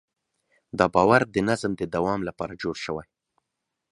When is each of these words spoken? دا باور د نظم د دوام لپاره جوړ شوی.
دا 0.77 0.85
باور 0.95 1.21
د 1.33 1.35
نظم 1.49 1.71
د 1.77 1.83
دوام 1.95 2.19
لپاره 2.29 2.53
جوړ 2.61 2.75
شوی. 2.85 3.05